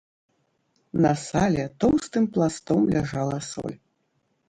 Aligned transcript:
На 1.03 1.11
сале 1.27 1.65
тоўстым 1.83 2.23
пластом 2.33 2.91
ляжала 2.97 3.39
соль. 3.53 3.81